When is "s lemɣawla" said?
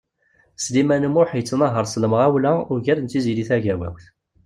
1.87-2.53